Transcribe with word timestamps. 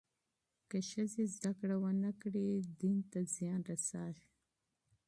که 0.69 0.77
ښځې 0.89 1.23
زدهکړه 1.35 1.75
ونه 1.81 2.11
کړي، 2.21 2.49
دین 2.81 2.97
ته 3.11 3.19
زیان 3.35 3.61
رسېږي. 3.71 4.27